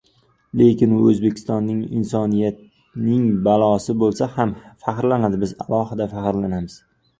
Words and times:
Lekin 0.59 0.95
u 0.99 1.01
O‘zbekistonning, 1.09 1.83
Insoniyatning 1.99 3.29
bolasi 3.49 3.97
bo‘lsa, 4.05 4.31
hamma 4.41 4.75
faxrlanadi, 4.89 5.43
biz 5.47 5.57
alohida 5.69 6.11
faxrlanamiz. 6.19 6.83